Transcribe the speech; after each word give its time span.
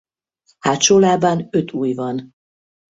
Hátsó 0.59 0.99
lábán 0.99 1.47
öt 1.51 1.71
ujj 1.73 1.93
van. 1.93 2.33